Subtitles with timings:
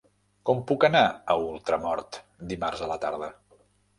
[0.49, 1.03] Com puc anar
[1.33, 2.19] a Ultramort
[2.53, 3.29] dimarts a la tarda?